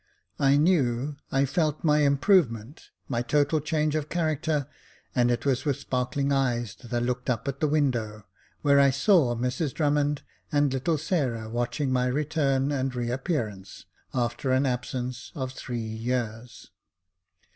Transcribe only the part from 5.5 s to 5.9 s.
with